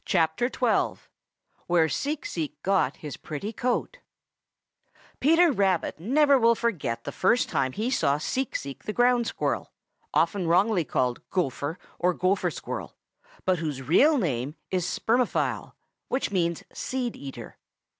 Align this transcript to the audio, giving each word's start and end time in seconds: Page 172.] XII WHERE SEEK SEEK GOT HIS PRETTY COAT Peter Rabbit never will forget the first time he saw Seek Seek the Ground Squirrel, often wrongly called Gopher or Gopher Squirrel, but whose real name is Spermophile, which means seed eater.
Page 0.03 0.15
172.] 0.59 0.95
XII 1.05 1.09
WHERE 1.67 1.87
SEEK 1.87 2.25
SEEK 2.25 2.63
GOT 2.63 2.95
HIS 2.97 3.17
PRETTY 3.17 3.53
COAT 3.53 3.99
Peter 5.19 5.51
Rabbit 5.51 5.99
never 5.99 6.39
will 6.39 6.55
forget 6.55 7.03
the 7.03 7.11
first 7.11 7.47
time 7.49 7.73
he 7.73 7.91
saw 7.91 8.17
Seek 8.17 8.55
Seek 8.55 8.85
the 8.85 8.93
Ground 8.93 9.27
Squirrel, 9.27 9.71
often 10.11 10.47
wrongly 10.47 10.83
called 10.83 11.21
Gopher 11.29 11.77
or 11.99 12.15
Gopher 12.15 12.49
Squirrel, 12.49 12.95
but 13.45 13.59
whose 13.59 13.83
real 13.83 14.17
name 14.17 14.55
is 14.71 14.87
Spermophile, 14.87 15.73
which 16.07 16.31
means 16.31 16.63
seed 16.73 17.15
eater. 17.15 17.57